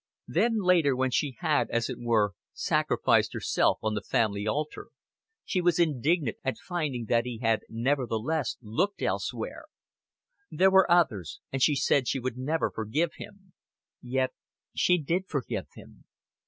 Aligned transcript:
Then 0.27 0.55
later, 0.59 0.95
when 0.95 1.11
she 1.11 1.35
had, 1.41 1.69
as 1.69 1.87
it 1.87 1.99
were, 1.99 2.33
sacrificed 2.53 3.33
herself 3.33 3.77
on 3.83 3.93
the 3.93 4.01
family 4.01 4.47
altar, 4.47 4.87
she 5.45 5.61
was 5.61 5.77
indignant 5.77 6.37
at 6.43 6.57
finding 6.57 7.05
that 7.05 7.25
he 7.25 7.37
had 7.37 7.61
nevertheless 7.69 8.57
looked 8.63 9.03
elsewhere. 9.03 9.65
There 10.49 10.71
were 10.71 10.89
others 10.89 11.39
and 11.53 11.61
she 11.61 11.75
said 11.75 12.07
she 12.07 12.17
would 12.19 12.35
never 12.35 12.71
forgive 12.71 13.11
him. 13.17 13.53
Yet 14.01 14.33
she 14.75 14.97
did 14.97 15.27
forgive 15.27 15.67
him. 15.75 16.05